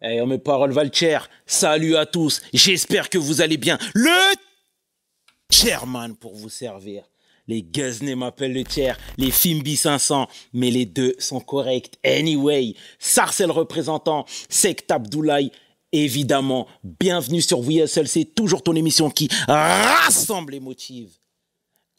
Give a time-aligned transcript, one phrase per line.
[0.00, 1.28] Eh, mes paroles valent cher.
[1.46, 2.40] Salut à tous.
[2.52, 3.78] J'espère que vous allez bien.
[3.94, 4.34] Le
[5.50, 7.04] chairman pour vous servir.
[7.48, 11.94] Les Guzney m'appellent le tiers, les Fimbi 500, mais les deux sont corrects.
[12.04, 15.50] Anyway, Sarcel représentant, Sect Abdoulaye,
[15.90, 16.68] évidemment.
[16.84, 21.18] Bienvenue sur VSL, c'est toujours ton émission qui rassemble les motifs.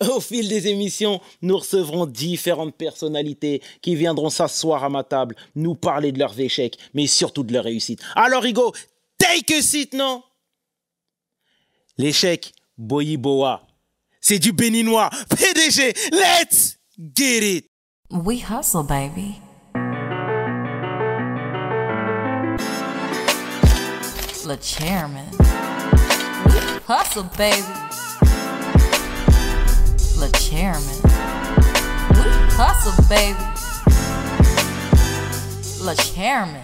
[0.08, 5.76] Au fil des émissions, nous recevrons différentes personnalités qui viendront s'asseoir à ma table, nous
[5.76, 8.02] parler de leurs échecs, mais surtout de leurs réussites.
[8.16, 8.74] Alors, Hugo,
[9.18, 10.24] take a seat, non?
[11.98, 13.68] L'échec, Boyiboa.
[14.22, 15.10] C'est du béninois.
[15.30, 16.78] PDG, let's
[17.16, 17.66] get it.
[18.10, 19.36] We hustle, baby.
[24.48, 25.28] Le chairman.
[26.88, 27.89] Hustle, baby.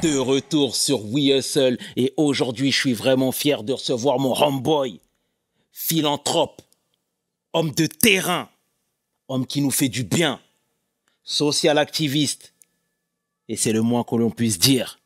[0.01, 4.99] De retour sur We Hustle et aujourd'hui je suis vraiment fier de recevoir mon homeboy,
[5.71, 6.61] philanthrope,
[7.53, 8.49] homme de terrain,
[9.29, 10.41] homme qui nous fait du bien,
[11.23, 12.53] social activiste.
[13.47, 14.99] Et c'est le moins que l'on puisse dire.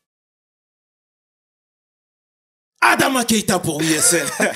[2.82, 4.26] Adama Keita pour ISL.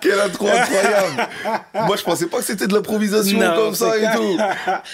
[0.00, 1.28] Quel intro incroyable
[1.74, 4.38] Moi, je pensais pas que c'était de l'improvisation comme ça et tout.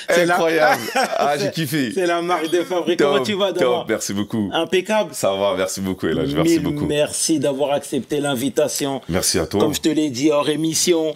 [0.09, 0.83] Incroyable.
[1.19, 1.93] Ah, j'ai kiffé.
[1.93, 2.98] C'est la marque de fabrique.
[2.98, 3.47] Comment tu vas.
[3.47, 4.51] Adama Merci beaucoup.
[4.53, 5.11] Impeccable.
[5.13, 6.35] Ça va, merci beaucoup, Elage.
[6.35, 6.87] Merci beaucoup.
[6.87, 9.01] merci d'avoir accepté l'invitation.
[9.09, 9.61] Merci à toi.
[9.61, 11.15] Comme je te l'ai dit hors émission,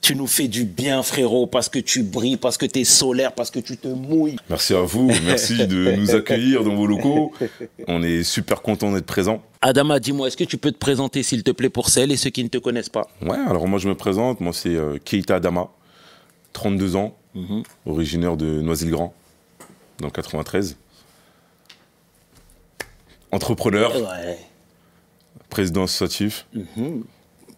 [0.00, 3.32] tu nous fais du bien, frérot, parce que tu brilles, parce que tu es solaire,
[3.34, 4.36] parce que tu te mouilles.
[4.48, 5.10] Merci à vous.
[5.24, 7.32] Merci de nous accueillir dans vos locaux.
[7.86, 9.42] On est super content d'être présent.
[9.60, 12.30] Adama, dis-moi, est-ce que tu peux te présenter, s'il te plaît, pour celles et ceux
[12.30, 13.08] qui ne te connaissent pas?
[13.20, 14.40] Ouais, alors moi, je me présente.
[14.40, 15.68] Moi, c'est euh, Keita Adama,
[16.54, 17.62] 32 ans, Mhm.
[17.86, 19.14] originaire de Noisy-le-Grand,
[20.00, 20.76] dans le 93.
[23.32, 24.38] Entrepreneur, Ouais,
[25.48, 26.46] président associatif.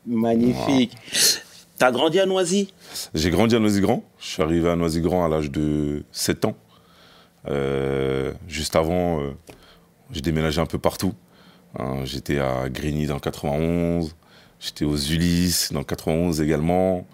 [0.07, 0.93] magnifique.
[1.83, 2.73] T'as grandi à Noisy?
[3.13, 4.05] J'ai grandi à Noisy-Grand.
[4.21, 6.55] Je suis arrivé à Noisy-Grand à l'âge de 7 ans.
[7.49, 9.33] Euh, juste avant, euh,
[10.13, 11.13] j'ai déménagé un peu partout.
[11.77, 14.15] Hein, j'étais à Grigny dans le 91.
[14.61, 17.05] J'étais aux Ulysses dans le 91 également.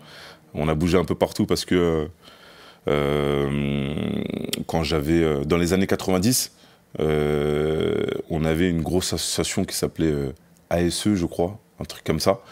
[0.52, 2.10] On a bougé un peu partout parce que
[2.88, 3.94] euh,
[4.66, 6.52] quand j'avais dans les années 90,
[7.00, 10.12] euh, on avait une grosse association qui s'appelait
[10.68, 12.42] ASE, je crois, un truc comme ça.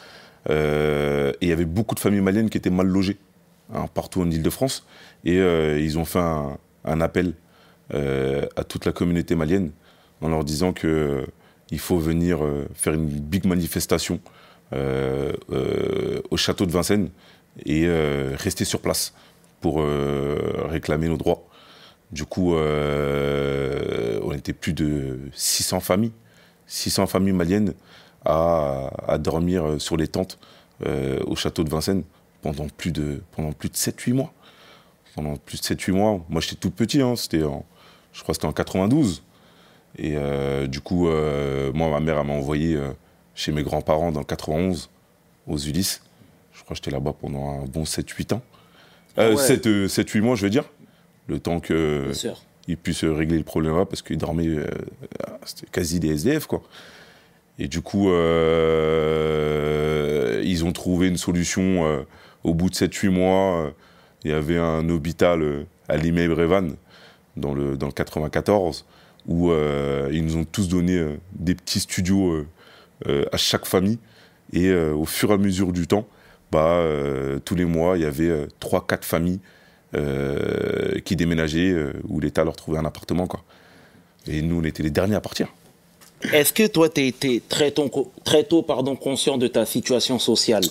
[0.51, 3.19] Euh, et il y avait beaucoup de familles maliennes qui étaient mal logées
[3.75, 4.87] hein, partout en Ile-de-France.
[5.25, 7.35] Et euh, ils ont fait un, appel
[7.95, 9.73] euh, à toute la communauté malienne
[10.21, 11.27] en leur disant euh,
[11.71, 12.41] il faut venir
[12.75, 14.21] faire une big manifestation
[14.73, 17.11] au château de Vincennes
[17.65, 17.89] et
[18.37, 19.15] rester sur place
[19.61, 19.85] pour
[20.69, 21.45] réclamer nos droits.
[22.13, 26.13] Du coup, on était plus de 600 familles,
[26.69, 27.75] 600 familles maliennes
[28.27, 30.39] à, à dormir sur les tentes
[30.85, 32.03] euh, au château de Vincennes
[32.43, 34.33] pendant plus de, pendant plus de 7-8 mois.
[35.15, 36.21] Pendant plus de 7-8 mois.
[36.29, 37.65] Moi, j'étais tout petit, hein, c'était en-
[38.13, 39.23] je crois que c'était en 92.
[39.99, 42.91] Et euh, du coup, euh, moi, ma mère, m'a envoyé euh,
[43.35, 44.91] chez mes grands-parents dans le 91,
[45.47, 46.03] aux Ulysses.
[46.53, 48.43] Je crois que j'étais là-bas pendant un bon 7-8 ans.
[49.19, 49.87] Euh, Ah ouais.
[49.87, 50.65] 7-8 mois, je veux dire.
[51.29, 52.11] Le temps que
[52.69, 54.67] ils puissent régler le problème là parce qu'ils dormaient, euh,
[55.45, 56.63] c'était quasi des SDF quoi.
[57.59, 59.33] Et du coup, euh,
[60.45, 62.03] ils ont trouvé une solution euh,
[62.45, 63.63] au bout de 7-8 mois.
[63.63, 63.71] euh,
[64.25, 66.75] il y avait un hôpital à Limay-Brévannes
[67.37, 68.85] dans le, dans le 94
[69.29, 69.53] où
[70.11, 72.45] ils nous ont tous donné des petits studios
[73.05, 74.01] à chaque famille.
[74.53, 76.09] Et au fur et à mesure du temps,
[76.51, 76.83] bah,
[77.45, 79.39] tous les mois, il y avait 3-4 familles
[81.05, 83.29] qui déménageaient, où l'État leur trouvait un appartement.
[84.27, 85.47] Et nous, on était les derniers à partir.
[86.33, 87.91] Est-ce que toi, tu été très tôt,
[88.25, 90.65] très tôt pardon, conscient de ta situation sociale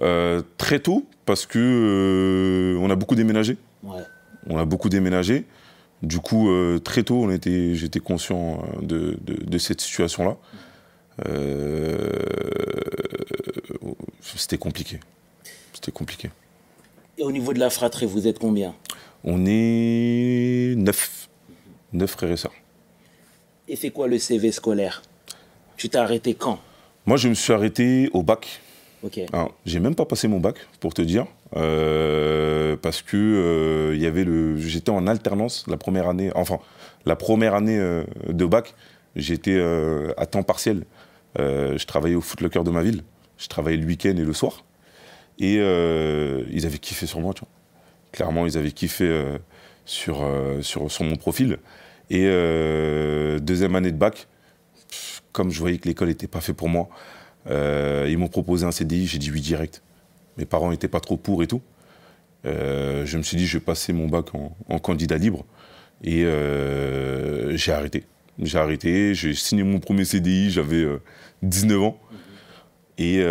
[0.00, 3.56] Euh, très tôt, parce que euh, on a beaucoup déménagé.
[3.82, 4.00] Ouais.
[4.48, 5.44] On a beaucoup déménagé.
[6.02, 10.36] Du coup, euh, très tôt, on était, j'étais conscient de, de- de cette situation-là.
[14.34, 14.98] C'était compliqué.
[15.72, 16.30] C'était compliqué.
[17.18, 18.74] Et au niveau de la fratrie, vous êtes combien?
[19.24, 21.28] On est neuf.
[21.92, 22.52] Neuf frères et sœurs.
[23.68, 25.02] Et c'est quoi le CV scolaire?
[25.76, 26.58] Tu t'es arrêté quand?
[27.06, 28.60] Moi, je me suis arrêté au bac.
[29.02, 29.20] Ok.
[29.66, 31.26] J'ai même pas passé mon bac, pour te dire,
[31.56, 36.60] euh, parce que euh, y avait le, j'étais en alternance la première année, enfin
[37.04, 38.74] la première année euh, de bac,
[39.16, 39.60] j'étais
[40.16, 40.84] à temps partiel.
[41.36, 43.02] Je travaillais au Footlocker de ma ville,
[43.38, 44.64] je travaillais le week-end et le soir,
[45.40, 47.48] et ils avaient kiffé sur moi, tu vois.
[48.12, 49.24] Clairement, ils avaient kiffé
[49.84, 50.24] sur,
[50.60, 51.58] sur sur mon profil.
[52.12, 54.28] Et euh, deuxième année de bac,
[55.32, 56.90] comme je voyais que l'école n'était pas fait pour moi,
[57.48, 59.82] euh, ils m'ont proposé un CDI, j'ai dit oui direct.
[60.36, 61.62] Mes parents n'étaient pas trop pour et tout.
[62.44, 65.46] Euh, je me suis dit, je vais passer mon bac en, en candidat libre.
[66.04, 66.26] Et
[67.56, 68.04] j'ai arrêté.
[68.38, 71.00] J'ai arrêté, j'ai signé mon premier CDI, j'avais euh,
[71.42, 71.98] 19 ans.
[72.98, 73.22] Et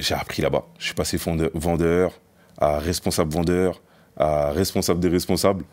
[0.00, 0.66] j'ai appris là-bas.
[0.80, 1.16] Je suis passé
[1.54, 2.20] vendeur
[2.58, 3.80] à responsable vendeur,
[4.16, 5.64] à responsable des responsables.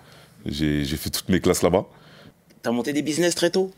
[0.47, 1.85] J'ai fait toutes mes classes là-bas.
[2.61, 3.71] T'as monté des business très tôt?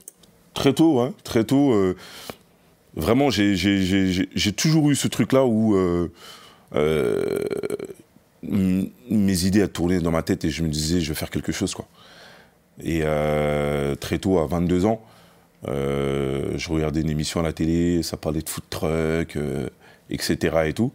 [0.53, 1.73] Très tôt, hein, très tôt.
[1.73, 1.95] euh,
[2.95, 3.55] vraiment, j'ai-
[4.55, 6.11] toujours eu ce truc-là où euh,
[6.75, 7.39] euh,
[8.43, 11.73] mes idées tournaient dans ma tête et je me disais, je vais faire quelque chose.
[11.73, 11.87] Quoi.
[12.83, 13.01] Et
[13.99, 15.01] très tôt, à 22 ans,
[15.65, 19.37] je regardais une émission à la télé, ça parlait de food truck,
[20.09, 20.37] etc.
[20.67, 20.91] Et tout.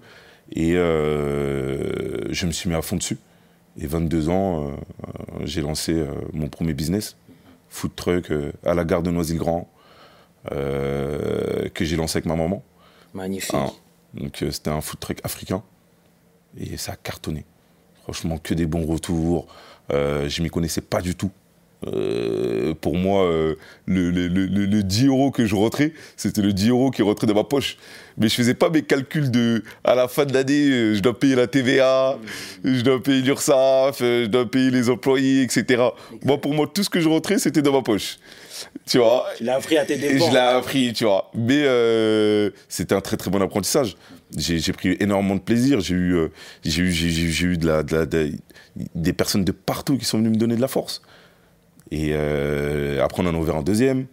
[0.53, 3.19] Et je me suis mis à fond dessus.
[3.81, 4.71] Et 22 ans, euh,
[5.45, 7.17] j'ai lancé euh, mon premier business,
[7.69, 9.69] food truck euh, à la gare de Noisy-le-Grand,
[10.53, 12.63] euh, que j'ai lancé avec ma maman.
[13.15, 13.55] Magnifique.
[13.55, 13.71] Ah,
[14.15, 15.63] donc euh, c'était un food truck africain
[16.57, 17.45] et ça a cartonné.
[18.03, 19.47] Franchement, que des bons retours.
[19.93, 21.31] Euh, je m'y connaissais pas du tout.
[21.93, 26.41] Euh, pour moi, euh, le, le, le, le- le 10 euros que je rentrais, c'était
[26.43, 27.77] le 10 euros qui rentrait dans ma poche.
[28.17, 31.19] Mais je faisais pas mes calculs de à la fin de l'année, euh, je dois
[31.19, 32.19] payer la TVA,
[32.65, 35.83] je dois payer l'URSSAF, je dois payer les employés, etc.
[36.25, 38.19] Moi, pour moi, tout ce que je rentrais, c'était dans ma poche.
[38.87, 39.27] Tu vois?
[39.37, 40.27] Tu l'as appris à tes dépens.
[40.29, 41.31] je l'ai appris, tu vois.
[41.35, 41.65] Mais
[42.69, 43.97] c'était un très très bon apprentissage.
[44.37, 45.81] J'ai pris énormément de plaisir.
[45.81, 46.17] J'ai eu,
[46.65, 48.33] j'ai eu, j'ai eu de la, de la- de-
[48.95, 51.03] des personnes de partout qui sont venues me donner de la force.
[51.91, 54.07] Et euh, après, on en a ouvert un deuxième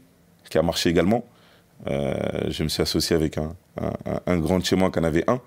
[0.49, 1.25] qui a marché également.
[1.87, 2.13] Euh,
[2.49, 5.03] je me suis associé avec un, un, un- un grand de chez moi qui en
[5.03, 5.39] avait un.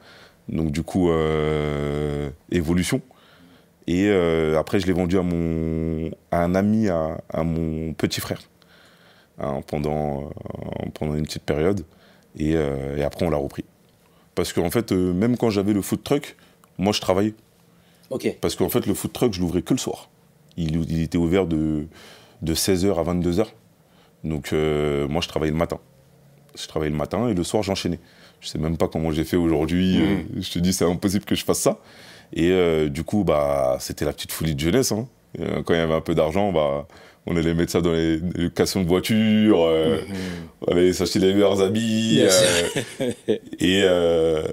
[0.48, 3.00] Donc, du coup, euh, évolution.
[3.86, 4.10] Et
[4.58, 8.40] après, je l'ai vendu à, mon, à un ami, à, à mon petit frère
[9.38, 10.30] hein, pendant,
[10.94, 11.84] pendant une petite période.
[12.38, 13.64] Et, et après, on l'a repris.
[14.34, 16.34] Parce qu'en fait, même quand j'avais le food truck,
[16.78, 17.34] moi, je travaillais.
[18.08, 18.36] Ok.
[18.40, 20.08] Parce qu'en fait, le food truck, je l'ouvrais que le soir.
[20.56, 21.86] Il, il était ouvert de,
[22.42, 23.46] de 16h à 22h.
[24.22, 25.78] Donc, euh, moi, je travaillais le matin.
[26.58, 27.98] Je travaillais le matin et le soir, j'enchaînais.
[28.40, 29.98] Je sais même pas comment j'ai fait aujourd'hui.
[30.00, 31.78] euh, je te dis, c'est impossible que je fasse ça.
[32.32, 34.92] Et euh, du coup, bah, c'était la petite folie de jeunesse.
[34.92, 35.08] hein.
[35.64, 36.86] Quand il y avait un peu d'argent, bah,
[37.26, 39.98] on allait mettre ça dans les, les locations de voitures, euh,
[40.66, 42.20] on allait s'acheter les meilleurs habits.
[42.20, 43.10] Euh,
[43.58, 44.44] et euh,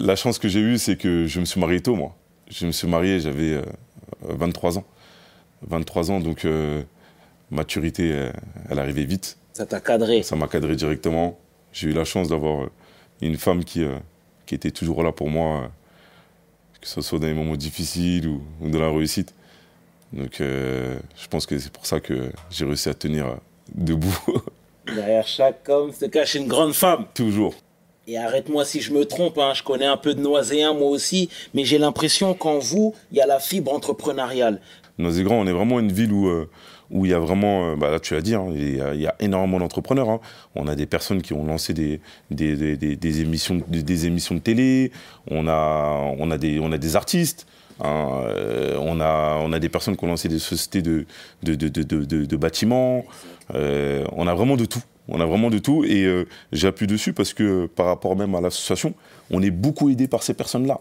[0.00, 2.16] la chance que j'ai eue, c'est que je me suis marié tôt, moi.
[2.50, 3.62] Je me suis marié, j'avais euh,
[4.22, 4.84] 23 ans.
[5.68, 6.82] 23 ans, donc euh,
[7.50, 8.30] maturité, euh,
[8.70, 9.36] elle arrivait vite.
[9.52, 10.22] Ça t'a cadré.
[10.22, 11.38] Ça m'a cadré directement.
[11.72, 12.70] J'ai eu la chance d'avoir euh,
[13.20, 13.98] une femme qui, euh,
[14.46, 15.70] qui était toujours là pour moi,
[16.80, 19.34] que ce soit dans les moments difficiles ou, ou dans la réussite.
[20.12, 23.36] Donc euh, je pense que c'est pour ça que j'ai réussi à tenir
[23.74, 24.16] debout,
[24.86, 27.06] Derrière chaque homme se cache une grande femme.
[27.14, 27.54] toujours.
[28.06, 31.30] Et arrête-moi si je me trompe, hein, je connais un peu de Noiséen moi aussi,
[31.54, 34.60] mais j'ai l'impression qu'en vous, il y a la fibre entrepreneuriale.
[34.98, 36.48] Noisy-Grand, on est vraiment une ville où euh,
[36.90, 39.14] où il y a vraiment, euh, bah là tu l'as dit, hein, il, y a,
[39.18, 40.08] énormément d'entrepreneurs.
[40.08, 40.20] hein.
[40.54, 42.00] On a des personnes qui ont lancé des,
[42.30, 44.92] des, émissions, des, émissions de télé,
[45.30, 47.46] on a, on a, des, on a des artistes,
[47.80, 51.06] hein, euh, on, a, on a des personnes qui ont lancé des sociétés de,
[51.42, 53.04] de, de, de, de- bâtiments,
[53.52, 54.82] on a vraiment de tout.
[55.06, 56.06] On a vraiment de tout et
[56.52, 58.94] j'appuie dessus parce que par rapport même à l'association,
[59.30, 60.80] on est beaucoup aidé par ces personnes-là.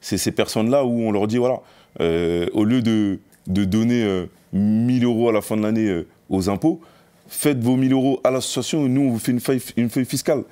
[0.00, 1.60] C'est ces personnes-là où on leur dit voilà,
[2.00, 3.20] au lieu de,
[3.52, 6.80] de donner euh, 1000 euros à la fin de l'année euh, aux impôts,
[7.28, 10.04] faites vos 1000 euros à l'association et nous on vous fait une feuille, une feuille
[10.06, 10.44] fiscale.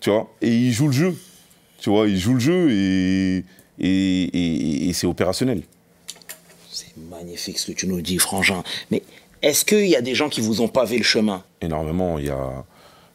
[0.00, 0.30] Tu vois?
[0.42, 1.14] Et ils jouent le jeu.
[1.78, 3.44] Tu vois, ils jouent le jeu et,
[3.78, 5.62] et, et- et c'est opérationnel.
[6.70, 8.62] C'est magnifique ce que tu nous dis, Frangin.
[8.90, 9.02] Mais
[9.42, 11.42] est-ce qu'il y a des gens qui vous ont pavé le chemin?
[11.60, 12.18] Énormément.
[12.18, 12.64] Il y a,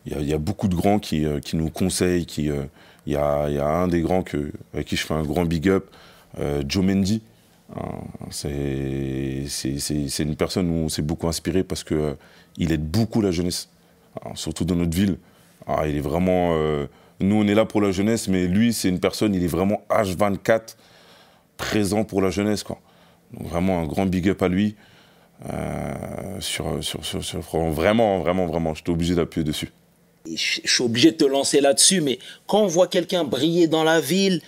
[0.08, 2.25] y a, il y a beaucoup de grands qui, euh, qui nous conseillent.
[2.25, 2.63] Qui, euh,
[3.08, 5.46] il, y a, y a un des grands que, avec qui je fais un grand
[5.46, 5.86] big up,
[6.40, 7.22] euh, Joe Mendy.
[7.75, 8.01] Hein,
[8.32, 9.46] c'est,
[10.20, 12.13] une personne où on s'est beaucoup inspiré parce que euh,
[12.60, 13.70] aide beaucoup la jeunesse,
[14.24, 15.18] hein, surtout dans notre ville.
[15.68, 16.56] Ah, il est vraiment.
[16.56, 16.88] euh,
[17.20, 19.84] nous, on est là pour la jeunesse, mais lui, c'est une personne, il est vraiment
[19.90, 20.75] H24
[21.56, 22.63] présent pour la jeunesse.
[22.63, 22.80] Quoi.
[23.34, 24.75] Donc, vraiment un grand big up à lui.
[25.51, 29.72] Euh, sur, sur, sur, sur- vraiment, vraiment, vraiment, j'étais obligé d'appuyer dessus.
[30.28, 34.00] Je suis obligé de te lancer là-dessus, mais quand on voit quelqu'un briller dans la
[34.00, 34.42] ville,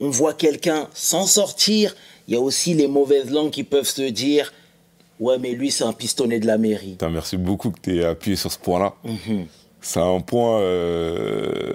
[0.00, 1.94] on voit quelqu'un s'en sortir,
[2.28, 4.52] il y a aussi les mauvaises langues qui peuvent se dire
[5.20, 6.96] Ouais, mais lui, c'est un pistonné de la mairie.
[7.10, 8.94] Merci beaucoup que tu aies appuyé sur ce point-là.
[9.80, 10.58] C'est un point.
[10.60, 11.72] euh,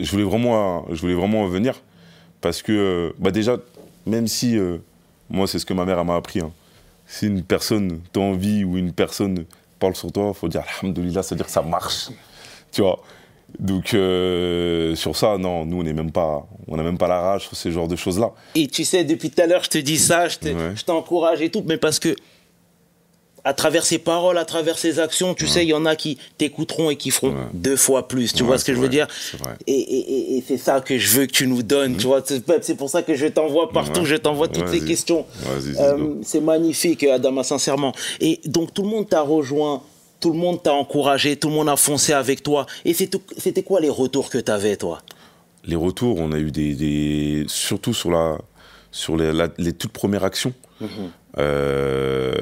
[0.00, 1.80] je, voulais vraiment, je voulais vraiment en venir.
[2.40, 3.56] Parce que, euh, bah déjà,
[4.06, 4.56] même si.
[4.58, 4.78] euh,
[5.30, 6.40] moi, c'est ce que ma mère elle m'a appris.
[6.40, 6.52] hein.
[7.06, 9.46] si une personne t'envie ou une personne
[9.80, 12.08] parle sur toi, faut dire Alhamdulillah, c'est-à-dire que ça marche.
[12.70, 13.02] Tu vois?
[13.60, 17.20] Donc, euh, sur ça, non, nous, on n'est même pas, on n'a même pas la
[17.20, 18.32] rage sur ces genres de choses-là.
[18.54, 20.72] Et tu sais, depuis tout à l'heure, je te dis ça, je te- Ouais.
[20.74, 22.14] je t'encourage et tout, mais parce que
[23.46, 26.16] à travers ses paroles, à travers ses actions, tu sais, il y en a qui
[26.38, 27.44] t'écouteront et qui feront Ouais.
[27.52, 28.32] deux fois plus.
[28.32, 29.06] Tu Ouais, vois ce que je veux dire?
[29.30, 29.52] c'est vrai.
[29.66, 31.96] Et, et- et- et c'est ça que je veux que tu nous donnes.
[31.98, 35.26] Tu vois, c'est pour ça que je t'envoie partout, je t'envoie toutes ces questions.
[35.78, 37.92] Euh, c'est magnifique, Adama, sincèrement.
[38.20, 39.82] Et donc, tout le monde t'a rejoint,
[40.24, 42.64] tout le monde t'a encouragé, tout le monde a foncé avec toi.
[42.86, 45.02] Et c'était quoi les retours que t'avais, toi?
[45.66, 48.38] Les retours, on a eu des, des- surtout sur la,
[48.90, 50.54] sur les, la- les toutes premières actions,
[51.36, 52.32] euh,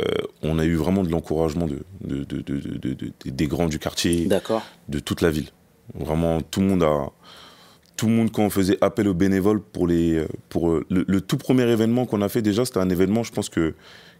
[0.44, 3.66] on a eu vraiment de l'encouragement de, de- de- de- de- de- de- des grands
[3.66, 4.62] du quartier, D'accord.
[4.88, 5.48] De toute la ville.
[5.94, 7.10] Vraiment, tout le monde a,
[7.96, 11.20] tout le monde quand on faisait appel aux bénévoles pour les, pour euh, le, le
[11.20, 13.74] tout premier événement qu'on a fait déjà, c'était un événement, je pense que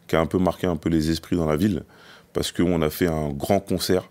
[0.09, 1.85] qui a un peu marqué un peu les esprits dans la ville,
[2.33, 4.11] parce qu'on a fait un grand concert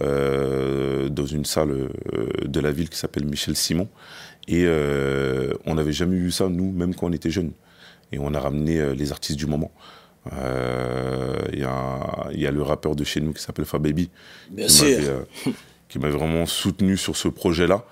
[0.00, 1.88] euh, dans une salle euh,
[2.44, 3.88] de la ville qui s'appelle Michel Simon.
[4.48, 7.52] Et euh, on n'avait jamais eu ça, nous, même quand on était jeunes.
[8.12, 9.70] Et on a ramené les artistes du moment.
[10.32, 14.10] Euh, Il y, a- il y a le rappeur de chez nous qui s'appelle Fababy,
[14.50, 14.86] Bien qui sûr.
[14.86, 15.24] m'avait,
[15.88, 17.84] qui m'avait vraiment soutenu sur ce projet-là.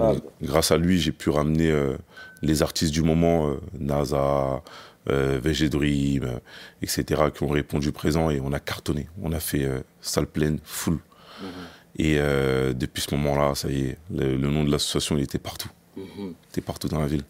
[0.00, 0.12] Ah.
[0.42, 1.72] Grâce à lui, j'ai pu ramener
[2.42, 4.62] les artistes du moment, NASA,
[5.10, 6.38] euh, VG Dream, euh,
[6.82, 9.08] etc., qui ont répondu présent et on a cartonné.
[9.22, 10.98] On a fait euh, salle pleine, full.
[11.40, 11.48] Mhm.
[11.96, 15.38] Et euh, depuis ce moment-là, ça y est, le, le nom de l'association, il était
[15.38, 15.70] partout.
[15.96, 16.04] Mhm.
[16.18, 17.24] Il était partout dans la ville.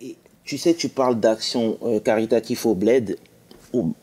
[0.00, 3.18] Et tu sais, tu parles d'action euh, caritative au bled,
[3.72, 3.94] ou,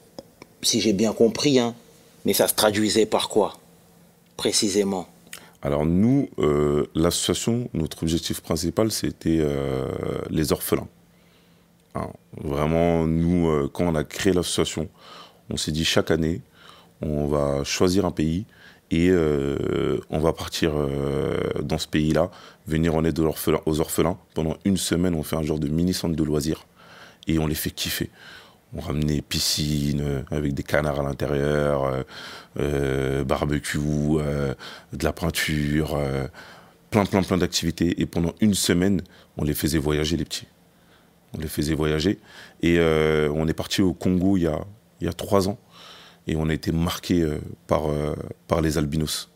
[0.62, 1.74] si j'ai bien compris, hein,
[2.26, 3.58] mais ça se traduisait par quoi
[4.38, 5.08] Précisément?
[5.66, 9.88] Alors nous, euh, l'association, notre objectif principal, c'était euh,
[10.30, 10.88] les orphelins.
[11.96, 12.10] Hein,
[12.44, 14.90] vraiment, nous, euh, quand on a créé l'association,
[15.50, 16.42] on s'est dit chaque année,
[17.02, 18.46] on va choisir un pays
[18.92, 22.30] et euh, on va partir euh, dans ce pays-là,
[22.68, 24.18] venir en aide aux orphelins, aux orphelins.
[24.34, 26.66] Pendant une semaine, on fait un genre de mini-centre de loisirs
[27.28, 28.10] et on les fait kiffer.
[28.76, 32.04] On ramenait piscine avec des canards à l'intérieur,
[33.26, 35.98] barbecue, de la peinture,
[36.90, 38.02] plein, plein, plein d'activités.
[38.02, 39.02] Et pendant une semaine,
[39.38, 40.48] on les faisait voyager, les petits.
[41.36, 42.20] On les faisait voyager.
[42.62, 44.44] Et euh, on est parti au Congo il
[45.02, 45.60] y a, trois ans.
[46.28, 48.16] Et on a été marqué euh, par, euh,
[48.48, 49.30] par les albinos.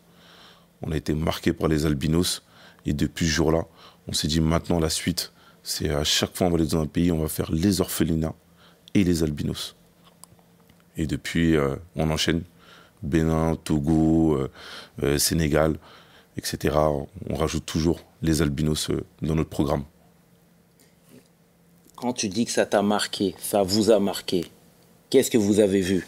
[0.82, 2.42] On a été marqué par les albinos.
[2.86, 3.66] Et depuis ce jour-là,
[4.08, 6.86] on s'est dit maintenant la suite, c'est à chaque fois on va aller dans un
[6.86, 8.34] pays, on va faire les orphelinats
[8.94, 9.76] et les albinos.
[10.96, 11.56] Et depuis,
[11.96, 12.42] on enchaîne.
[13.02, 14.38] Bénin, Togo,
[15.18, 15.76] Sénégal,
[16.36, 16.76] etc.
[17.28, 18.90] On rajoute toujours les albinos
[19.22, 19.84] dans notre programme.
[22.00, 24.46] Quand tu dis que ça t'a marqué, ça vous a marqué,
[25.10, 26.06] qu'est-ce que vous avez vu?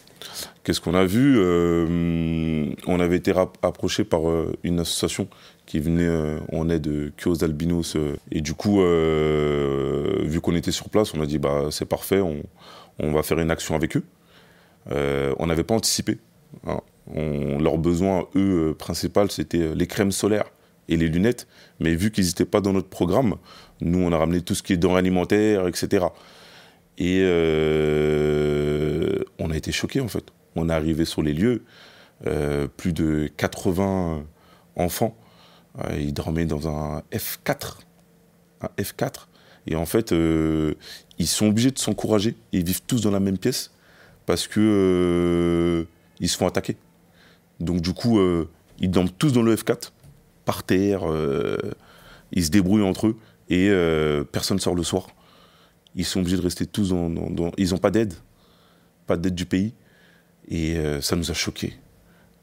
[0.65, 1.35] Qu'est-ce qu'on a vu?
[1.39, 5.29] Euh, On avait été approché par euh, une association
[5.67, 7.97] qui venait euh, en aide euh, que aux albinos.
[7.97, 11.85] euh, et du coup, euh, vu qu'on était sur place, on a dit bah, c'est
[11.85, 14.05] parfait, on, va faire une action avec eux.
[14.93, 16.19] Euh, on n'avait pas anticipé.
[16.67, 16.81] hein.
[17.15, 20.47] Leur besoin, eux, euh, principal, c'était euh, les crèmes solaires
[20.89, 21.47] et les lunettes.
[21.81, 23.37] Mais vu qu'ils n'étaient pas dans notre programme,
[23.81, 26.07] nous, on a ramené tout ce qui est denrées alimentaires, etc.
[26.99, 30.25] Et euh, on a été choqués, en fait.
[30.55, 31.65] On est arrivé sur les lieux,
[32.27, 34.25] euh, plus de 80
[34.77, 35.17] enfants.
[35.79, 37.79] Euh, ils dormaient dans un F4.
[38.61, 39.27] Un F4.
[39.67, 40.13] Et en fait,
[41.19, 42.35] ils sont obligés de s'encourager.
[42.53, 43.71] Ils vivent tous dans la même pièce
[44.27, 45.87] parce que
[46.19, 46.77] ils se font attaquer.
[47.61, 48.21] Donc du coup,
[48.81, 49.93] ils dorment tous dans le F4,
[50.45, 51.11] par terre.
[51.11, 51.57] euh,
[52.33, 53.17] ils se débrouillent entre eux
[53.49, 55.09] et euh, personne sort le soir.
[55.95, 57.53] Ils sont obligés de rester tous dans.
[57.59, 58.15] Ils n'ont pas d'aide,
[59.07, 59.75] pas d'aide du pays.
[60.49, 61.75] Et euh, ça nous a choqués.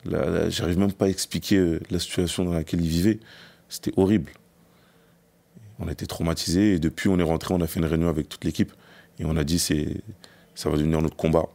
[0.06, 3.20] J'arrive même pas à expliquer la situation dans laquelle ils vivaient.
[3.68, 4.32] C'était horrible.
[5.80, 8.30] On a été traumatisés et depuis on est rentré, on a fait une réunion avec
[8.30, 8.72] toute l'équipe
[9.18, 10.02] et on a dit c'est
[10.56, 11.48] ça va devenir notre combat.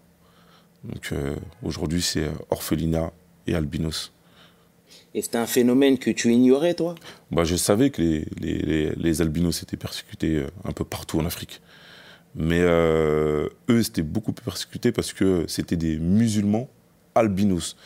[0.85, 1.15] Donc
[1.63, 3.13] aujourd'hui c'est orphelinat
[3.47, 4.13] et albinos.
[5.15, 6.97] Et c'était un phénomène que tu ignorais, toi?
[7.31, 11.21] Bah, je savais que les, les, les- les albinos étaient persécutés euh, un peu partout
[11.21, 11.61] en Afrique.
[12.35, 16.69] Mais euh, eux, c'était beaucoup plus persécuté parce que c'était des musulmans
[17.15, 17.77] albinos.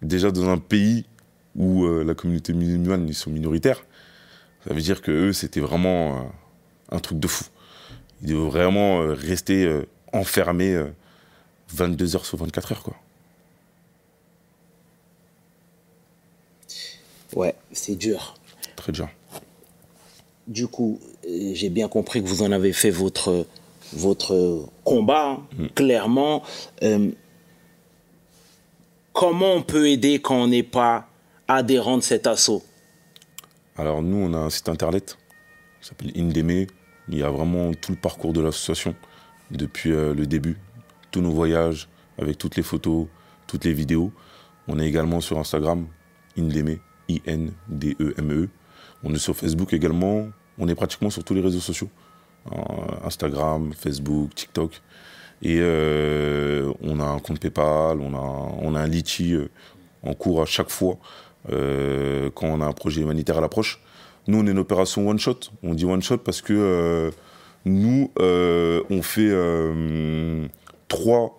[0.00, 1.04] Déjà dans un pays
[1.54, 3.84] où euh, la communauté musulmane, ils sont minoritaires,
[4.66, 6.32] ça veut dire que eux, c'était vraiment
[6.90, 7.44] un truc de fou.
[8.22, 9.82] Ils devaient vraiment rester
[10.12, 10.88] enfermés euh,
[11.74, 12.96] 22 heures sur 24 heures, quoi.
[17.34, 18.34] Ouais, c'est dur.
[18.76, 19.08] Très dur.
[20.46, 23.46] Du coup, euh, j'ai bien compris que vous en avez fait votre,
[23.92, 26.42] votre combat, hein, clairement.
[26.82, 27.10] Euh,
[29.12, 31.08] comment on peut aider quand on n'est pas
[31.48, 32.62] adhérent de cet assaut?
[33.76, 35.18] Alors nous, on a un site internet
[35.80, 36.66] qui s'appelle Indeme.
[37.10, 38.94] Il y a vraiment tout le parcours de l'association
[39.50, 40.56] depuis euh, le début.
[41.10, 43.06] Tous nos voyages, avec toutes les photos,
[43.46, 44.12] toutes les vidéos.
[44.66, 45.86] On est également sur Instagram,
[46.36, 48.44] Indeme, I-N-D-E-M-E.
[48.44, 48.48] E.
[49.04, 50.28] On est sur Facebook également.
[50.58, 51.88] On est pratiquement sur tous les réseaux sociaux.
[52.52, 54.80] Euh, Instagram, Facebook, TikTok.
[55.42, 59.48] Et euh, on a un compte PayPal, on a, on a un Litchi euh,
[60.02, 60.96] en cours à chaque fois
[61.46, 63.80] quand on a un projet humanitaire à l'approche.
[64.26, 65.38] Nous, on est une opération one shot.
[65.62, 67.10] On dit one shot parce que
[67.64, 69.32] nous, on fait
[70.88, 71.38] trois,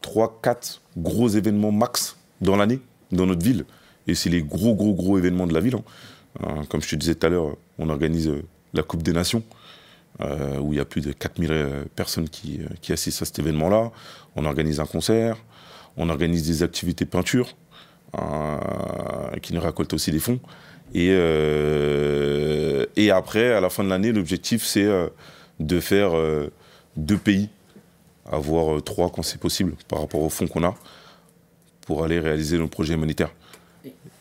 [0.00, 2.80] trois, quatre gros événements max dans l'année,
[3.12, 3.66] dans notre ville.
[4.08, 5.76] Et c'est les gros, gros, gros événements de la ville.
[5.76, 5.84] hein.
[6.42, 8.42] Euh, comme je te disais tout à l'heure, on organise euh,
[8.74, 9.42] la Coupe des Nations,
[10.20, 12.60] euh, où il y a plus de 4000 euh, personnes qui,
[12.90, 13.90] assistent à cet événement-là.
[14.36, 15.36] On organise un concert,
[15.96, 17.54] on organise des activités peinture,
[19.42, 20.40] qui nous récoltent aussi des fonds.
[20.94, 21.10] Et,
[23.10, 24.88] après, à la fin de l'année, l'objectif, c'est
[25.60, 26.12] de faire
[26.96, 27.50] deux pays,
[28.24, 30.74] avoir trois quand c'est possible, par rapport aux fonds qu'on a,
[31.82, 33.32] pour aller réaliser nos projets humanitaires.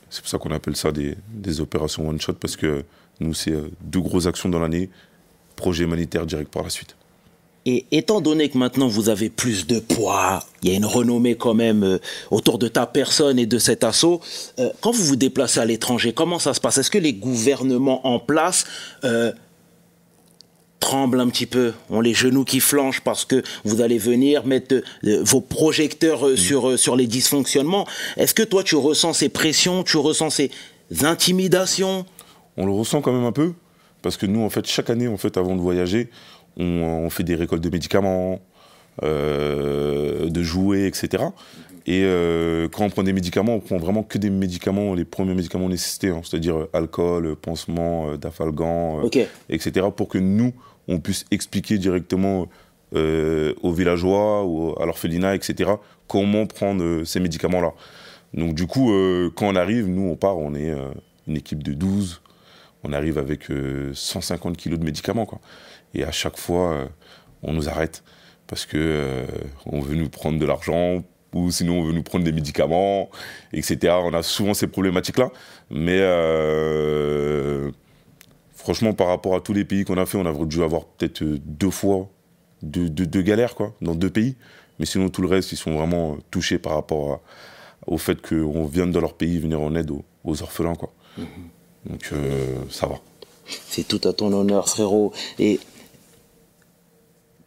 [0.10, 2.84] C'est pour ça qu'on appelle ça des, des opérations one-shot, parce que
[3.20, 4.90] nous, c'est euh, deux grosses actions dans l'année,
[5.56, 6.96] projet humanitaire direct par la suite.
[7.66, 11.36] Et étant donné que maintenant vous avez plus de poids, il y a une renommée
[11.36, 11.98] quand même euh,
[12.32, 14.22] autour de ta personne et de cet assaut,
[14.60, 16.78] euh, quand vous vous déplacez à l'étranger, comment ça se passe?
[16.78, 18.66] Est-ce que les gouvernements en place
[20.80, 24.76] tremblent un petit peu, ont les genoux qui flanchent parce que vous allez venir mettre
[25.06, 27.88] euh, vos projecteurs euh, sur, euh, sur les dysfonctionnements.
[28.16, 30.52] Est-ce que toi tu ressens ces pressions, tu ressens ces
[31.02, 32.06] intimidations?
[32.58, 33.54] On le ressent quand même un peu,
[34.02, 36.10] parce que nous, en fait, chaque année, en fait, avant de voyager,
[36.58, 38.40] on, on fait des récoltes de médicaments,
[39.04, 41.24] euh, de jouets, etc.
[41.90, 45.34] Et euh, quand on prend des médicaments, on prend vraiment que des médicaments, les premiers
[45.34, 49.20] médicaments nécessités, hein, c'est-à-dire euh, alcool, pansement, euh, dafalgan, euh, Ok.
[49.50, 50.54] etc., pour que nous,
[50.90, 52.48] on puisse expliquer directement
[52.94, 55.72] aux villageois, ou à l'orphelinat, etc.,
[56.08, 57.74] comment prendre ces médicaments-là.
[58.34, 58.94] Donc du coup,
[59.36, 60.74] quand on arrive, nous, on part, on est
[61.28, 62.22] une équipe de 12,
[62.86, 65.40] on arrive avec euh, 150 kilos de médicaments, quoi.
[65.94, 66.88] Et à chaque fois,
[67.44, 68.04] on nous arrête
[68.48, 69.26] parce que euh,
[69.66, 73.10] on veut nous prendre de l'argent ou sinon on veut nous prendre des médicaments,
[73.54, 73.94] etc.
[74.04, 75.30] On a souvent ces problématiques-là,
[75.70, 77.72] mais euh,
[78.56, 81.24] franchement, par rapport à tous les pays qu'on a fait, on a dû avoir peut-être
[81.24, 82.10] deux fois
[82.64, 84.36] deux, deux- deux galères, quoi, dans deux pays.
[84.80, 87.22] Mais sinon, tout le reste, ils sont vraiment touchés par rapport à-
[87.88, 90.92] au fait qu'on vienne dans leur pays venir en aide aux, aux orphelins, quoi.
[91.86, 92.96] Donc, euh, ça va.
[93.48, 95.14] C'est tout à ton honneur, frérot.
[95.40, 95.60] Et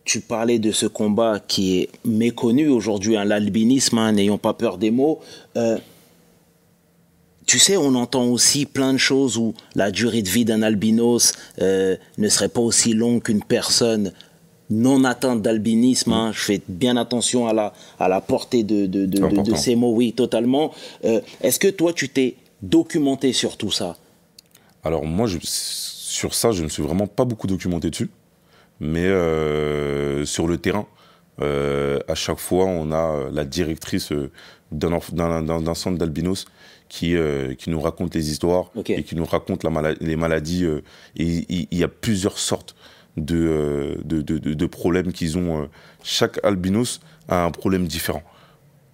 [0.05, 4.79] tu parlais de ce combat qui est méconnu aujourd'hui, hein, l'albinisme, hein, n'ayons pas peur
[4.79, 5.21] des mots.
[5.57, 5.79] Euh,
[7.47, 11.33] tu sais, on entend aussi plein de choses où la durée de vie d'un albinos
[11.61, 14.13] euh, ne serait pas aussi longue qu'une personne
[14.69, 16.13] non atteinte d'albinisme.
[16.13, 16.31] hein.
[16.33, 19.57] Je fais bien attention à la, à la portée de, de, de- de- de Important.
[19.57, 20.73] ces mots, oui, totalement.
[21.05, 23.97] Euh, Est-ce que toi, tu t'es documenté sur tout ça?
[24.85, 28.11] Alors moi, je- sur ça, je ne me suis vraiment pas beaucoup documenté dessus.
[28.81, 30.87] Mais euh, sur le terrain,
[31.41, 34.13] euh, à chaque fois, on a euh, la directrice
[34.73, 35.01] d'un
[35.75, 36.47] centre d'albinos
[36.89, 40.65] qui, euh, qui nous raconte les histoires et qui nous raconte la les maladies.
[40.65, 40.83] euh,
[41.17, 42.75] et il y, a plusieurs sortes
[43.17, 45.69] de, euh, de, de- problèmes qu'ils ont.
[46.03, 48.23] chaque albinos a un problème différent.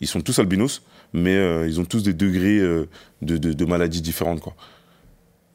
[0.00, 2.60] Ils sont tous albinos, mais ils ont tous des degrés
[3.22, 4.40] de, maladies différentes.
[4.40, 4.54] Quoi.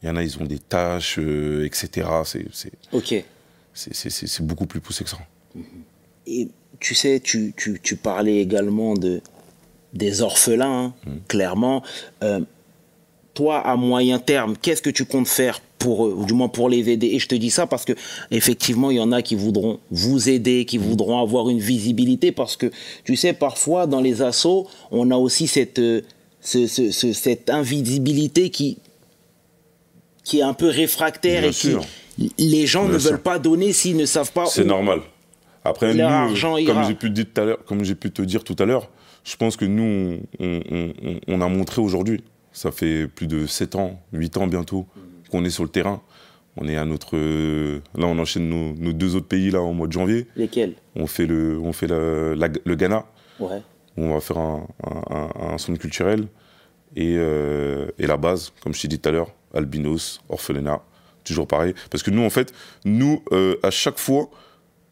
[0.02, 2.08] Il y en a, ils ont des tâches, etc.
[2.24, 3.14] C'est Ok.
[3.74, 5.18] C'est- beaucoup plus poussé que ça.
[6.26, 6.48] Et
[6.80, 9.20] tu sais, tu, tu, tu parlais également de,
[9.92, 11.82] des orphelins, hein, clairement.
[12.22, 12.40] Euh,
[13.34, 16.68] toi, à moyen terme, qu'est-ce que tu comptes faire pour eux, ou du moins pour
[16.68, 17.08] les aider?
[17.08, 17.92] Et je te dis ça parce que
[18.30, 22.56] effectivement, il y en a qui voudront vous aider, qui voudront avoir une visibilité, parce
[22.56, 22.70] que
[23.04, 26.02] tu sais, parfois dans les assos, on a aussi cette, euh,
[26.42, 28.78] ce- ce- ce- cette invisibilité qui,
[30.24, 31.84] qui est un peu réfractaire Bien et sûr.
[32.38, 33.10] Les gens Bien ne sûr.
[33.12, 35.00] veulent pas donner s'ils ne savent pas C'est normal.
[35.64, 38.22] Après, nous, argent comme j'ai pu, te dire tout à l'heure- comme j'ai pu te
[38.22, 38.90] dire tout à l'heure,
[39.24, 42.22] je pense que nous, on, on- on- on a montré aujourd'hui,
[42.52, 44.86] ça fait plus de 7 ans, 8 ans bientôt,
[45.30, 46.02] qu'on est sur le terrain.
[46.56, 47.16] On est à notre.
[47.16, 50.26] Là, on enchaîne nos, nos deux autres pays là, au mois de janvier.
[50.36, 50.74] Lesquels?
[50.96, 53.06] On fait le, on fait la- la- le Ghana,
[53.40, 53.62] Ouais.
[53.96, 56.26] on va faire un, un- un- un centre culturel.
[56.94, 60.82] Et, euh, et la base, comme je t'ai dit tout à l'heure, albinos, orphelinat,
[61.24, 61.74] toujours pareil.
[61.90, 62.52] Parce que nous, en fait,
[62.84, 64.30] nous, euh, à chaque fois,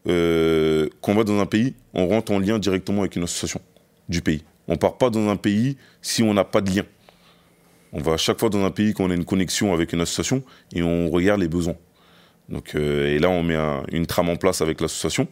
[0.07, 3.61] euh, qu'on va dans un pays, on rentre en lien directement avec une association
[4.09, 4.43] du pays.
[4.67, 6.83] On part pas dans un pays si on n'a pas de lien.
[7.93, 10.43] On va à chaque fois dans un pays qu'on a une connexion avec une association
[10.73, 11.75] et on regarde les besoins.
[12.49, 15.27] Donc, euh, et là, on met un- une trame en place avec l'association.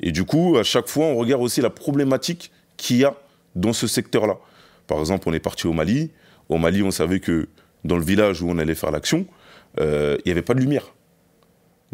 [0.00, 3.14] Et du coup, à chaque fois, on regarde aussi la problématique qu'il y a
[3.54, 4.38] dans ce secteur-là.
[4.86, 6.10] Par exemple, on est parti au Mali.
[6.48, 7.48] Au Mali, on savait que
[7.84, 9.26] dans le village où on allait faire l'action,
[9.78, 10.94] il n'y avait pas de lumière.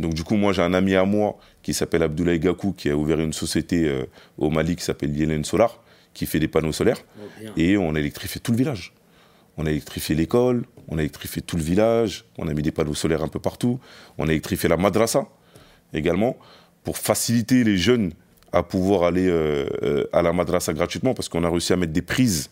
[0.00, 2.96] Donc du coup, moi, j'ai un ami à moi qui s'appelle Abdoulaye Gakou, qui a
[2.96, 4.06] ouvert une société euh,
[4.38, 5.82] au Mali qui s'appelle Yelen Solar,
[6.14, 7.02] qui fait des panneaux solaires.
[7.56, 8.92] Et on a électrifié tout le village.
[9.56, 12.94] On a électrifié l'école, on a électrifié tout le village, on a mis des panneaux
[12.94, 13.78] solaires un peu partout.
[14.16, 15.26] On a électrifié la madrasa
[15.92, 16.36] également,
[16.82, 18.12] pour faciliter les jeunes
[18.52, 21.92] à pouvoir aller euh, euh, à la madrasa gratuitement, parce qu'on a réussi à mettre
[21.92, 22.50] des prises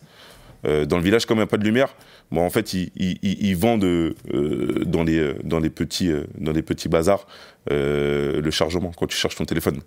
[0.65, 1.95] euh, dans le village, comme il n'y a pas de lumière,
[2.31, 6.11] bon, en fait, ils, ils- ils- ils vendent euh, euh, dans, les, dans, les petits,
[6.37, 7.25] dans les petits bazars
[7.71, 9.81] euh, le chargement quand tu charges ton téléphone.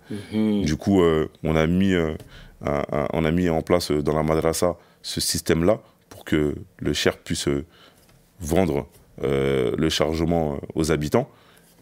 [0.63, 1.01] Du coup,
[1.43, 2.15] on, a mis, un-
[2.65, 7.17] un- on a mis en place dans la madrasa ce système-là pour que le cher
[7.17, 7.47] puisse
[8.39, 8.87] vendre
[9.21, 11.29] le chargement aux habitants.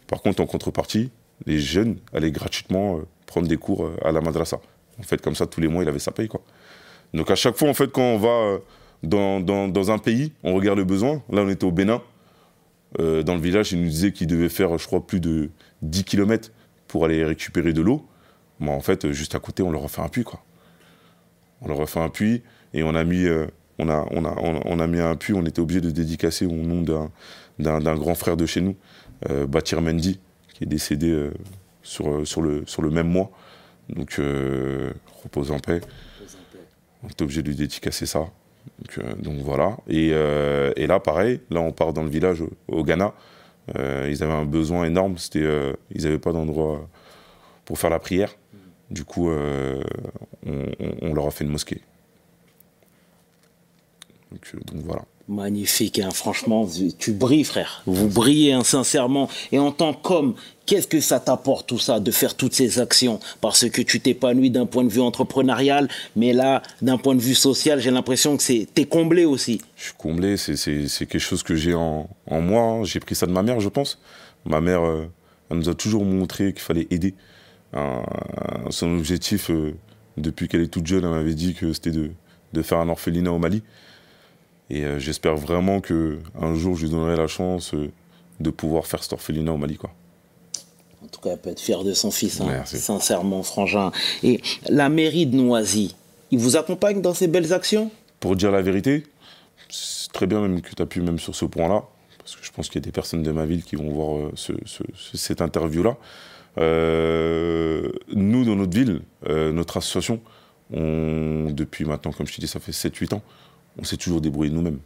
[0.07, 1.11] Par contre, en contrepartie,
[1.45, 4.59] les jeunes allaient gratuitement prendre des cours à la madrasa.
[4.99, 6.41] En fait, comme ça, tous les mois, il avait sa paye, quoi.
[7.13, 8.59] Donc à chaque fois, en fait, quand on va
[9.03, 11.21] dans, dans- dans un pays, on regarde le besoin.
[11.31, 12.01] Là, on était au Bénin.
[12.99, 15.49] Euh, dans le village, ils nous disaient qu'ils devaient faire, je crois, plus de
[15.81, 16.51] 10 km
[16.87, 18.05] pour aller récupérer de l'eau.
[18.59, 20.43] Bon, en fait, juste à côté, on leur a fait un puits, quoi.
[21.61, 23.47] On leur a fait un puits et on a mis, euh,
[23.79, 25.33] on a, on a, on a, on a mis un puits.
[25.33, 28.75] On était obligé de dédicacer au nom d'un, grand frère de chez nous,
[29.29, 30.19] euh, Batir Mendy,
[30.53, 31.29] qui est décédé
[31.81, 33.31] sur, sur, le, sur le même mois.
[33.89, 34.19] Donc,
[35.23, 35.81] repose en paix.
[37.03, 38.25] On était obligé de lui dédicacer ça.
[38.79, 39.77] Donc, euh, donc voilà.
[39.87, 43.13] Et, euh, et là, pareil, là, on part dans le village au, Ghana.
[43.77, 45.15] Euh, ils avaient un besoin énorme.
[45.35, 46.87] Ils n'avaient pas d'endroit
[47.65, 48.35] pour faire la prière.
[48.89, 51.81] Du coup, on, leur a fait une mosquée.
[54.31, 55.03] Donc voilà.
[55.31, 56.67] Magnifique, hein, franchement,
[56.99, 57.83] tu brilles, frère.
[57.85, 59.29] Vous brillez hein, sincèrement.
[59.53, 63.17] Et en tant qu'homme, qu'est-ce que ça t'apporte tout ça, de faire toutes ces actions?
[63.39, 67.33] Parce que tu t'épanouis d'un point de vue entrepreneurial, mais là, d'un point de vue
[67.33, 69.61] social, j'ai l'impression que c'est t'es comblé aussi.
[69.77, 70.57] Je suis comblé, c'est-
[71.07, 72.63] quelque chose que j'ai en, en moi.
[72.63, 72.83] hein.
[72.83, 73.99] J'ai pris ça de ma mère, je pense.
[74.43, 75.05] Ma mère, euh,
[75.49, 77.13] elle nous a toujours montré qu'il fallait aider.
[77.73, 78.01] Euh,
[78.69, 79.75] son objectif, euh,
[80.17, 82.11] depuis qu'elle est toute jeune, elle m'avait dit que c'était de,
[82.51, 83.63] de faire un orphelinat au Mali.
[84.73, 87.91] Et euh, j'espère vraiment que un jour, je lui donnerai la chance euh,
[88.39, 89.75] de pouvoir faire cet orphelinat au Mali.
[89.75, 89.91] Quoi.
[91.03, 92.77] En tout cas, elle peut être fière de son fils, hein, Merci.
[92.77, 93.91] sincèrement, frangin.
[94.23, 95.93] Et la mairie de Noisy,
[96.31, 97.91] il vous accompagne dans ces belles actions?
[98.21, 99.03] Pour dire la vérité,
[99.69, 101.83] c'est très bien même que tu appuies même sur ce point-là,
[102.19, 104.17] parce que je pense qu'il y a des personnes de ma ville qui vont voir
[104.19, 105.97] euh, ce- ce- ce- cette interview-là.
[106.59, 110.21] Euh, nous, dans notre ville, euh, notre association,
[110.73, 113.21] on, depuis maintenant, comme je te dis, ça fait 7-8 ans,
[113.77, 114.79] on s'est toujours débrouillé nous-mêmes.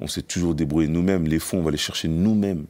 [0.00, 1.26] On s'est toujours débrouillé nous-mêmes.
[1.26, 2.66] Les fonds, on va les chercher nous-mêmes.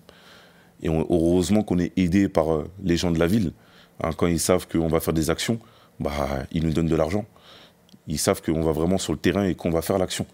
[0.82, 3.52] Et heureusement qu'on est aidé par euh, les gens de la ville.
[4.02, 5.58] Hein, quand ils savent qu'on va faire des actions,
[6.00, 7.24] bah, ils nous donnent de l'argent.
[8.06, 10.26] Ils savent qu'on va vraiment sur le terrain et qu'on va faire l'action.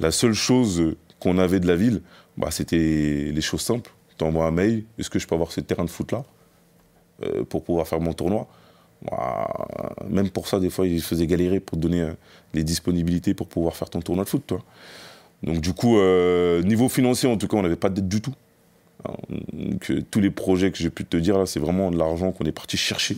[0.00, 2.02] La seule chose euh, qu'on avait de la ville,
[2.36, 3.92] bah, c'était les choses simples.
[4.16, 6.24] T'envoies un mail, est-ce que je peux avoir ce terrain de foot-là
[7.22, 8.48] euh, pour pouvoir faire mon tournoi?
[10.08, 12.12] Même pour ça, des fois, ils faisaient galérer pour te donner euh,
[12.54, 14.42] les disponibilités pour pouvoir faire ton tournoi de foot.
[14.46, 14.60] Toi.
[15.42, 18.20] Donc du coup, euh, niveau financier, en tout cas, on n'avait pas de dette du
[18.20, 18.34] tout.
[19.52, 22.32] Donc, euh, tous les projets que j'ai pu te dire là, c'est vraiment de l'argent
[22.32, 23.16] qu'on est parti chercher.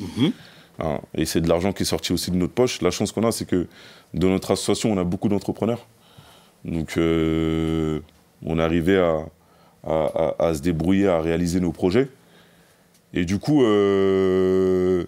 [0.80, 2.82] Hein, et c'est de l'argent qui est sorti aussi de notre poche.
[2.82, 3.66] La chance qu'on a, c'est que
[4.12, 5.86] dans notre association, on a beaucoup d'entrepreneurs.
[6.64, 8.00] Donc, euh,
[8.44, 9.18] on arrivé à,
[9.86, 12.08] à- à- à se débrouiller, à réaliser nos projets.
[13.14, 15.04] Et du coup, euh,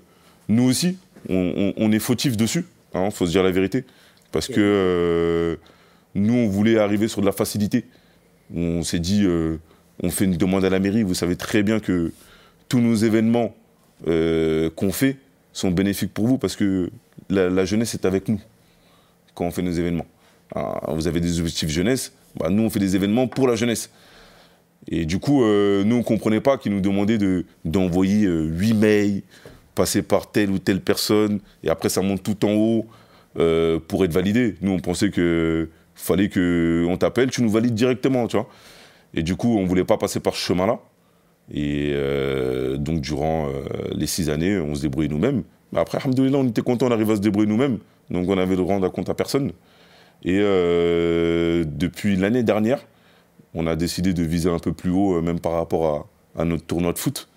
[0.48, 2.64] nous aussi, on, est fautif dessus.
[2.94, 3.84] Il faut se dire la vérité.
[4.32, 5.56] Parce que euh,
[6.14, 7.84] nous, on voulait arriver sur de la facilité.
[8.54, 9.58] On s'est dit, euh,
[10.02, 11.02] on fait une demande à la mairie.
[11.02, 12.12] Vous savez très bien que
[12.68, 13.54] tous nos événements
[14.06, 15.16] euh, qu'on fait
[15.52, 16.90] sont bénéfiques pour vous parce que
[17.30, 18.40] la, jeunesse est avec nous
[19.34, 20.06] quand on fait nos événements.
[20.54, 23.90] Ah, vous avez des objectifs jeunesse, bah, nous on fait des événements pour la jeunesse.
[24.90, 28.74] Et du coup, nous on ne comprenait pas qu'ils nous demandaient de- d'envoyer euh, 8
[28.74, 29.22] mails,
[29.78, 32.86] passer par telle ou telle personne, et après ça monte tout en haut
[33.38, 34.56] euh, pour être validé.
[34.60, 38.48] Nous on pensait que fallait qu'on t'appelle, tu nous valides directement, tu vois.
[39.14, 40.80] Et du coup, on ne voulait pas passer par ce chemin-là.
[41.52, 43.62] Et euh, donc, durant euh,
[43.92, 45.44] les six années, on se débrouillait nous-mêmes.
[45.72, 47.78] Mais après, alhamdoulilah, on était content, on arrivait à se débrouiller nous-mêmes.
[48.10, 49.52] Donc, on avait de rendre à compte à personne.
[50.24, 52.84] Et depuis l'année dernière,
[53.54, 56.92] on a décidé de viser un peu plus haut, même par rapport à notre tournoi
[56.92, 57.27] de foot.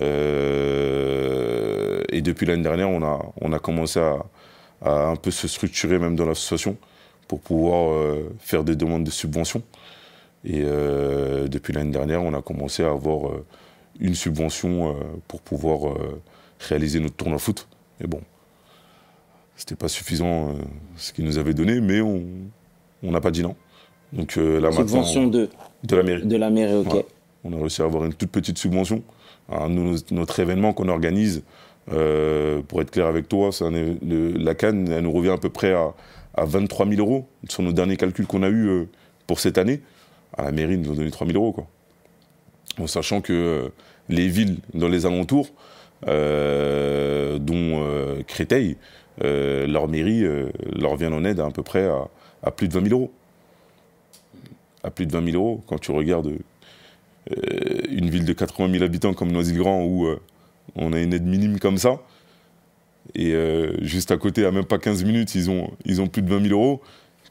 [0.00, 4.18] Euh, et depuis l'année dernière, on a, on a commencé à,
[4.82, 6.76] à un peu se structurer même dans l'association
[7.28, 9.62] pour pouvoir euh, faire des demandes de subventions.
[10.44, 13.32] Et euh, depuis l'année dernière, on a commencé à avoir
[13.98, 14.94] une subvention
[15.26, 15.96] pour pouvoir
[16.60, 17.66] réaliser notre tournoi foot.
[17.98, 18.20] Mais bon,
[19.56, 20.54] c'était pas suffisant
[20.96, 22.22] ce qu'ils nous avaient donné, mais on
[23.02, 23.56] on n'a pas dit non.
[24.12, 25.48] Donc là Subvention maintenant, de,
[25.84, 26.26] de la mairie.
[26.26, 26.94] de la mairie, ok.
[26.94, 27.06] Ouais.
[27.44, 29.02] On a réussi à avoir une toute petite subvention.
[29.48, 31.42] Ah, notre événement qu'on organise,
[31.92, 35.94] euh, pour être clair avec toi, la Cannes, elle nous revient à peu près à,
[36.34, 38.88] à 23 000 euros sur nos derniers calculs qu'on a eus euh,
[39.26, 39.80] pour cette année.
[40.36, 41.52] À la mairie, ils nous ont donné 3 000 euros.
[41.52, 41.66] Quoi.
[42.80, 43.68] En sachant que euh,
[44.08, 45.48] les villes dans les alentours,
[46.02, 47.86] dont
[48.26, 48.76] Créteil,
[49.20, 50.24] leur mairie
[50.78, 52.08] leur vient en aide à, peu près à,
[52.42, 53.12] à plus de 20 000 euros.
[54.84, 56.32] À plus de 20 000 euros, quand tu regardes
[57.90, 60.20] une ville de 80 000 habitants comme Noisy-le-Grand où euh,
[60.74, 62.00] on a une aide minime comme ça,
[63.14, 66.22] et euh, juste à côté, à même pas 15 minutes, ils ont, ils ont plus
[66.22, 66.82] de 20 000 euros,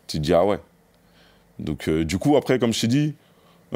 [0.08, 0.60] tu te dis ah ouais.
[1.60, 3.13] Donc euh, du coup, après, comme je t'ai dit,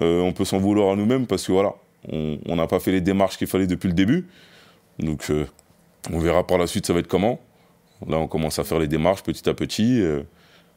[0.01, 1.75] euh, on peut s'en vouloir à nous-mêmes parce que voilà,
[2.11, 4.27] on n'a pas fait les démarches qu'il fallait depuis le début.
[4.99, 5.45] Donc euh,
[6.11, 7.39] on verra par la suite ça va être comment.
[8.07, 10.23] Là, on commence à faire les démarches petit à petit, euh,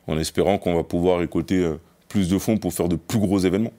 [0.09, 1.77] en espérant qu'on va pouvoir récolter euh,
[2.09, 3.73] plus de fonds pour faire de plus gros événements.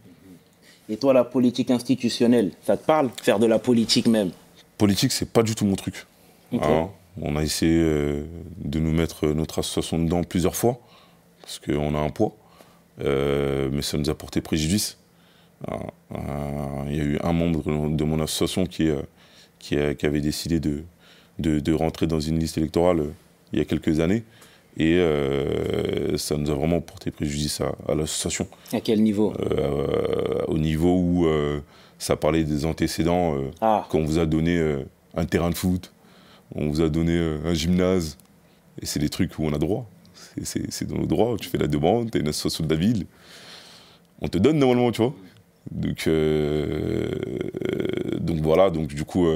[0.89, 4.32] Et toi, la politique institutionnelle, ça te parle Faire de la politique même?
[4.78, 6.06] Politique, c'est pas du tout mon truc.
[6.54, 6.89] Hein,
[7.22, 8.24] on a essayé euh,
[8.58, 10.80] de nous mettre notre association dedans plusieurs fois,
[11.41, 12.36] parce qu'on a un poids,
[13.02, 14.98] euh, mais ça nous a porté préjudice.
[15.67, 15.80] Hein,
[16.13, 16.17] euh,
[16.89, 19.02] Il y a eu un membre de mon association qui, euh,
[19.60, 20.84] qui, a- qui avait décidé de,
[21.39, 23.06] de, de rentrer dans une liste électorale
[23.54, 24.24] il y a quelques années,
[24.77, 28.47] et euh, ça nous a vraiment porté préjudice à, à l'association.
[28.71, 29.33] À quel niveau?
[29.51, 31.59] Euh, au niveau où euh,
[31.99, 34.59] ça parlait des antécédents Ah, qu'on vous a donné
[35.15, 35.91] un terrain de foot,
[36.55, 38.17] on vous a donné un gymnase,
[38.81, 39.88] et c'est des trucs où on a droit.
[40.43, 43.05] C'est- dans nos droits, tu fais la demande, tu une association de la ville,
[44.21, 45.13] on te donne normalement, tu vois.
[45.71, 46.07] Donc,
[48.19, 49.27] donc voilà, donc du coup,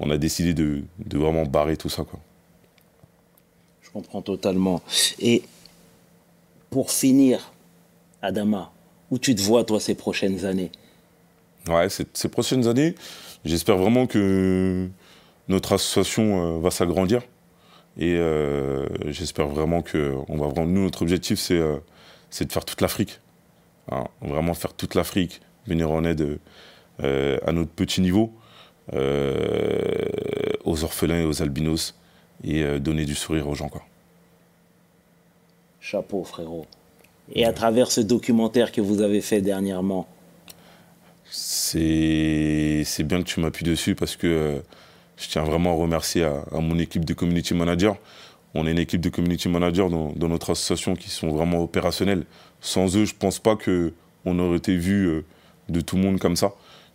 [0.00, 2.04] on a décidé de, de vraiment barrer tout ça.
[2.04, 2.18] Quoi.
[3.96, 4.82] Comprends totalement.
[5.18, 5.42] Et
[6.68, 7.52] pour finir,
[8.20, 8.70] Adama,
[9.10, 10.70] où tu te vois, toi, ces prochaines années?
[11.68, 12.94] Ouais, ces, prochaines années,
[13.44, 14.88] j'espère vraiment que
[15.48, 17.22] notre association euh, va s'agrandir.
[17.98, 20.66] Et euh, j'espère vraiment que on va vraiment.
[20.66, 21.78] Nous, notre objectif, c'est euh,
[22.38, 23.20] de faire toute l'Afrique.
[23.90, 26.38] Hein, vraiment faire toute l'Afrique, venir en aide
[26.98, 28.32] à notre petit niveau
[28.92, 31.94] aux orphelins et aux albinos
[32.44, 33.68] et euh, donner du sourire aux gens.
[33.68, 33.82] Quoi.
[35.80, 36.66] Chapeau, frérot.
[37.34, 40.06] Et à travers ce documentaire que vous avez fait dernièrement,
[41.28, 44.58] C'est c'est bien que tu m'appuies dessus parce que euh,
[45.16, 47.96] je tiens vraiment à remercier à, à mon équipe de community manager.
[48.54, 52.24] On est une équipe de community managers dans, dans notre association qui sont vraiment opérationnels.
[52.60, 53.92] Sans eux, je pense pas que
[54.24, 55.24] on aurait été vu euh,
[55.68, 56.52] de tout le monde comme ça.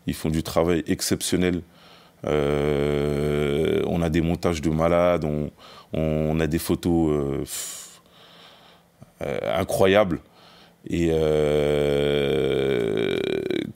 [0.08, 1.62] Ils font du travail exceptionnel.
[2.26, 5.50] Euh, on a des montages de malades, on,
[5.94, 8.02] on a des photos euh, pff,
[9.24, 10.20] euh, incroyables.
[10.90, 11.10] Et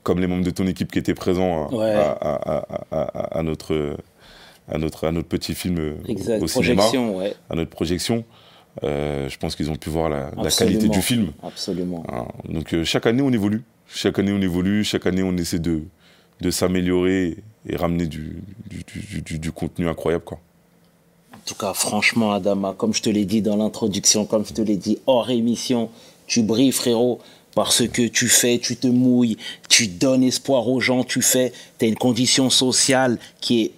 [0.02, 1.92] comme les membres de ton équipe qui étaient présents à, Ouais.
[1.94, 3.96] à- à- à- à- à notre,
[4.68, 8.24] à, notre, à notre petit film exact, au cinéma, projection, ouais, à notre projection,
[8.82, 11.32] je pense qu'ils ont pu voir la, qualité du film.
[11.42, 12.04] absolument.
[12.12, 15.82] Hein, Donc chaque année on évolue, chaque année on évolue, chaque année on essaie de,
[16.40, 20.24] de s'améliorer et ramener du, contenu incroyable.
[20.24, 20.38] Quoi.
[21.34, 24.62] En tout cas, franchement, Adama, comme je te l'ai dit dans l'introduction, comme je te
[24.62, 25.90] l'ai dit hors émission,
[26.26, 27.20] tu brilles, frérot,
[27.54, 31.86] parce que tu fais, tu te mouilles, tu donnes espoir aux gens, tu fais, tu
[31.86, 33.72] as une condition sociale qui est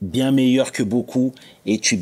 [0.00, 1.32] bien meilleure que beaucoup
[1.66, 1.98] et tu,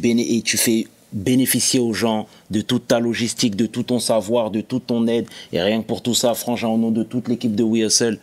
[0.56, 5.06] fais bénéficier aux gens de toute ta logistique, de tout ton savoir, de toute ton
[5.06, 5.26] aide.
[5.52, 8.18] Et rien que pour tout ça, franchement, au nom de toute l'équipe de We Hustle,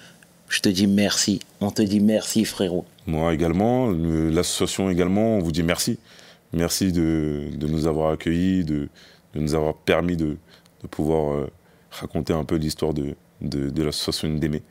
[0.49, 1.39] je te dis merci.
[1.61, 2.85] On te dit merci, frérot.
[3.07, 5.97] Moi également, le- l'association également, on vous dit merci.
[6.53, 8.89] Merci de, de nous avoir accueillis, de,
[9.35, 10.37] de nous avoir permis de,
[10.81, 11.47] de pouvoir euh,
[11.91, 14.63] raconter un peu l'histoire de, de, l'association Ndémé,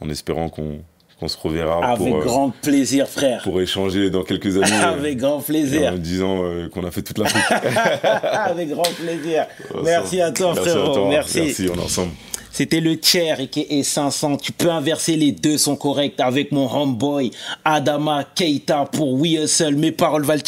[0.00, 0.80] en espérant qu'on
[1.18, 3.42] qu'on se reverra Avec pour, euh, grand plaisir, frère.
[3.42, 4.72] pour échanger dans quelques années.
[4.72, 5.92] euh, Avec grand plaisir.
[5.92, 7.44] en disant euh, qu'on a fait toute l'Afrique.
[8.22, 9.44] Avec grand plaisir.
[9.84, 11.08] Merci à toi, frérot.
[11.10, 11.40] Merci.
[11.42, 12.12] Merci, on est ensemble.
[12.52, 14.36] C'était le tiers et 500.
[14.38, 17.30] Tu peux inverser les deux sont corrects avec mon homeboy
[17.64, 19.76] Adama Keita pour We Hustle.
[19.76, 20.40] Mes paroles valent.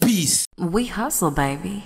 [0.00, 0.44] Peace.
[0.58, 1.82] We hustle, baby.